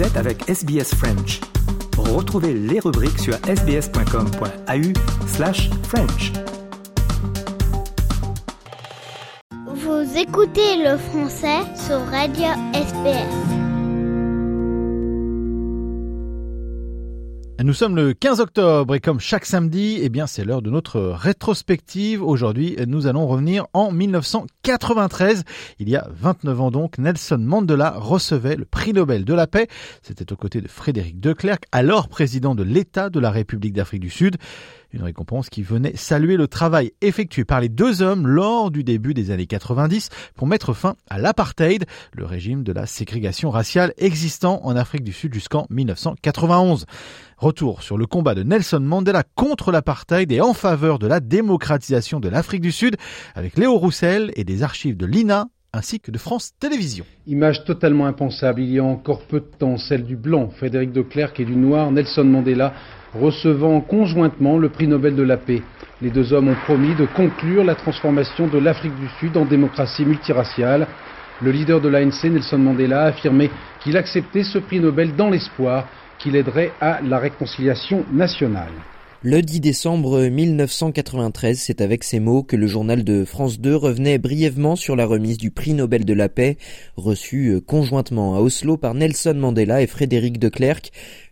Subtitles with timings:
[0.00, 1.40] Vous êtes avec SBS French.
[1.98, 6.32] Retrouvez les rubriques sur sbs.com.au slash French.
[9.66, 13.59] Vous écoutez le français sur Radio SBS.
[17.62, 20.98] Nous sommes le 15 octobre et comme chaque samedi, eh bien c'est l'heure de notre
[20.98, 22.22] rétrospective.
[22.22, 25.44] Aujourd'hui, nous allons revenir en 1993.
[25.78, 29.68] Il y a 29 ans donc, Nelson Mandela recevait le prix Nobel de la paix.
[30.00, 34.00] C'était aux côtés de Frédéric de Klerk, alors président de l'État de la République d'Afrique
[34.00, 34.38] du Sud.
[34.92, 39.14] Une récompense qui venait saluer le travail effectué par les deux hommes lors du début
[39.14, 44.60] des années 90 pour mettre fin à l'apartheid, le régime de la ségrégation raciale existant
[44.64, 46.86] en Afrique du Sud jusqu'en 1991.
[47.36, 52.18] Retour sur le combat de Nelson Mandela contre l'apartheid et en faveur de la démocratisation
[52.18, 52.96] de l'Afrique du Sud
[53.36, 57.06] avec Léo Roussel et des archives de l'INA ainsi que de France Télévisions.
[57.28, 61.02] Image totalement impensable, il y a encore peu de temps, celle du blanc, Frédéric de
[61.02, 62.74] Klerk, et du noir, Nelson Mandela,
[63.14, 65.62] recevant conjointement le prix Nobel de la paix.
[66.02, 70.04] Les deux hommes ont promis de conclure la transformation de l'Afrique du Sud en démocratie
[70.04, 70.86] multiraciale.
[71.42, 73.50] Le leader de l'ANC, Nelson Mandela, a affirmé
[73.82, 78.72] qu'il acceptait ce prix Nobel dans l'espoir qu'il aiderait à la réconciliation nationale.
[79.22, 84.16] Le 10 décembre 1993, c'est avec ces mots que le journal de France 2 revenait
[84.16, 86.56] brièvement sur la remise du prix Nobel de la paix,
[86.96, 90.90] reçu conjointement à Oslo par Nelson Mandela et Frédéric de Klerk,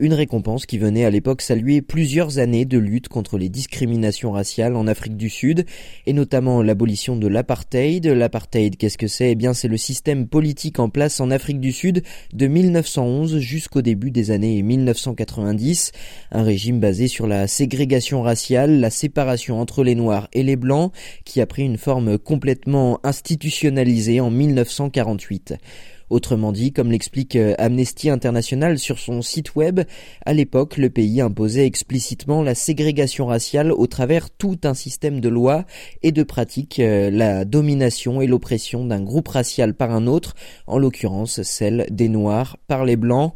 [0.00, 4.74] une récompense qui venait à l'époque saluer plusieurs années de lutte contre les discriminations raciales
[4.74, 5.66] en Afrique du Sud,
[6.06, 8.06] et notamment l'abolition de l'apartheid.
[8.06, 9.32] L'apartheid, qu'est-ce que c'est?
[9.32, 13.82] Eh bien, c'est le système politique en place en Afrique du Sud de 1911 jusqu'au
[13.82, 15.92] début des années 1990.
[16.32, 20.92] Un régime basé sur la ségrégation raciale, la séparation entre les Noirs et les Blancs,
[21.24, 25.54] qui a pris une forme complètement institutionnalisée en 1948.
[26.10, 29.80] Autrement dit, comme l'explique euh, Amnesty International sur son site web,
[30.26, 35.28] à l'époque, le pays imposait explicitement la ségrégation raciale au travers tout un système de
[35.28, 35.64] lois
[36.02, 40.34] et de pratiques, euh, la domination et l'oppression d'un groupe racial par un autre,
[40.66, 43.32] en l'occurrence celle des Noirs par les Blancs.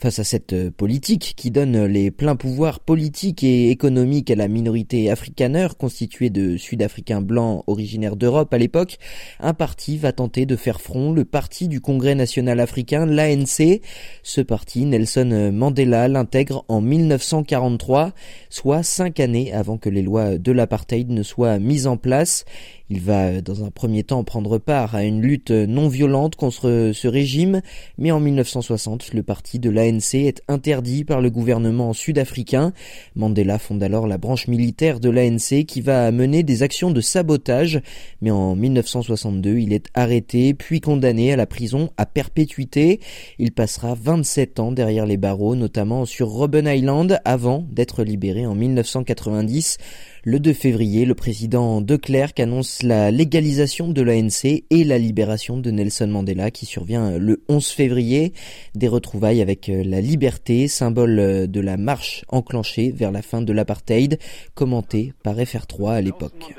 [0.00, 4.48] Face à cette euh, politique qui donne les pleins pouvoirs politiques et économiques à la
[4.48, 8.96] minorité afrikaneur constituée de Sud-Africains blancs originaires d'Europe à l'époque,
[9.40, 13.82] un parti va tenter de faire front, le parti du Congrès national africain, l'ANC.
[14.22, 18.12] Ce parti, Nelson Mandela l'intègre en 1943,
[18.48, 22.46] soit cinq années avant que les lois de l'apartheid ne soient mises en place.
[22.88, 27.06] Il va dans un premier temps prendre part à une lutte non violente contre ce
[27.06, 27.60] régime,
[27.98, 32.72] mais en 1960, le parti de l'ANC est interdit par le gouvernement sud-africain.
[33.16, 37.80] Mandela fonde alors la branche militaire de l'ANC qui va mener des actions de sabotage,
[38.20, 43.00] mais en 1962, il est arrêté puis condamné à la prison à perpétuité.
[43.38, 48.54] Il passera 27 ans derrière les barreaux, notamment sur Robben Island, avant d'être libéré en
[48.54, 49.78] 1990.
[50.22, 55.56] Le 2 février, le président de Klerk annonce la légalisation de l'ANC et la libération
[55.56, 58.34] de Nelson Mandela qui survient le 11 février.
[58.74, 64.18] Des retrouvailles avec la liberté, symbole de la marche enclenchée vers la fin de l'apartheid,
[64.54, 66.54] commenté par FR3 à l'époque.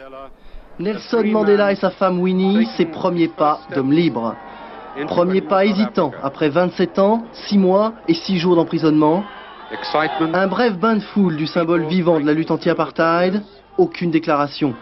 [0.80, 4.36] Nelson Mandela et sa femme Winnie, ses premiers pas d'homme libre.
[5.06, 9.24] Premier pas hésitant, après 27 ans, 6 mois et 6 jours d'emprisonnement.
[10.34, 13.42] Un bref bain de foule du symbole vivant de la lutte anti-apartheid,
[13.78, 14.76] aucune déclaration.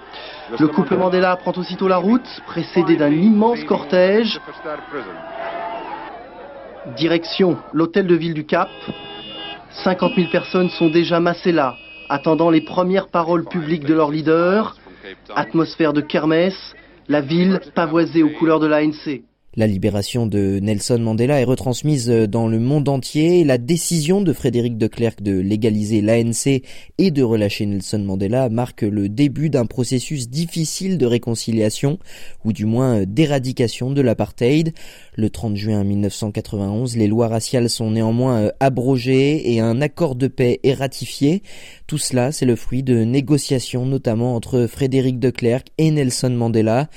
[0.60, 4.40] Le couple Mandela prend aussitôt la route, précédé d'un immense cortège.
[6.98, 8.70] Direction l'hôtel de ville du Cap.
[9.84, 11.76] 50 000 personnes sont déjà massées là,
[12.10, 14.76] attendant les premières paroles publiques de leur leader.
[15.36, 16.76] Atmosphère de kermesse,
[17.08, 19.22] la ville pavoisée aux couleurs de l'ANC.
[19.56, 23.44] La libération de Nelson Mandela est retransmise dans le monde entier.
[23.44, 26.62] La décision de Frédéric de Klerk de légaliser l'ANC
[27.00, 31.98] et de relâcher Nelson Mandela marque le début d'un processus difficile de réconciliation,
[32.46, 34.72] ou du moins d'éradication de l'apartheid.
[35.16, 40.60] Le 30 juin 1991, les lois raciales sont néanmoins abrogées et un accord de paix
[40.62, 41.42] est ratifié.
[41.88, 46.88] Tout cela, c'est le fruit de négociations notamment entre Frédéric de Klerk et Nelson Mandela.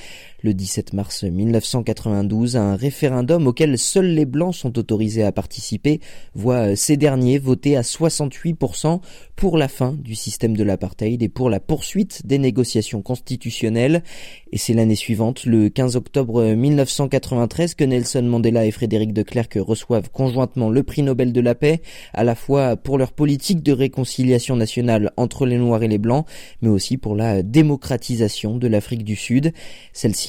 [0.44, 6.00] Le 17 mars 1992, un référendum auquel seuls les Blancs sont autorisés à participer
[6.34, 9.00] voit ces derniers voter à 68%
[9.36, 14.02] pour la fin du système de l'apartheid et pour la poursuite des négociations constitutionnelles.
[14.50, 19.56] Et c'est l'année suivante, le 15 octobre 1993, que Nelson Mandela et Frédéric de Klerk
[19.60, 21.82] reçoivent conjointement le prix Nobel de la paix,
[22.14, 26.26] à la fois pour leur politique de réconciliation nationale entre les Noirs et les Blancs,
[26.62, 29.52] mais aussi pour la démocratisation de l'Afrique du Sud.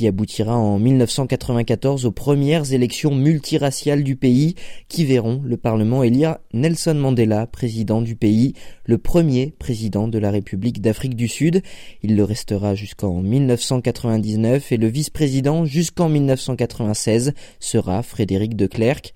[0.08, 4.56] Aboutira en 1994 aux premières élections multiraciales du pays
[4.88, 8.54] qui verront le Parlement élire Nelson Mandela, président du pays,
[8.86, 11.62] le premier président de la République d'Afrique du Sud.
[12.02, 19.14] Il le restera jusqu'en 1999 et le vice-président jusqu'en 1996 sera Frédéric de Klerk.